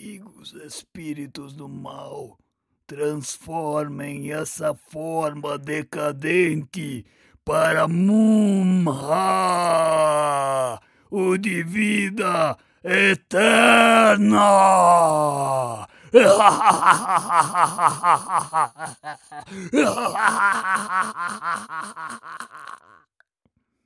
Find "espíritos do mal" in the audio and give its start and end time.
0.54-2.38